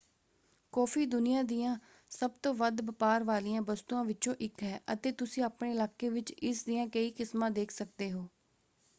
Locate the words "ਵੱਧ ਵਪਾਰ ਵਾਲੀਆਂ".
2.53-3.61